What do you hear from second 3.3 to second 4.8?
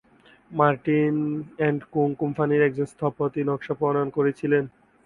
এর নকশা প্রণয়ন করেছিলেন।